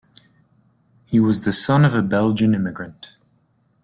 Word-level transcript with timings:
He 1.05 1.19
was 1.19 1.41
the 1.41 1.53
son 1.53 1.85
of 1.85 1.93
a 1.93 2.01
Belgian 2.01 2.55
immigrant. 2.55 3.17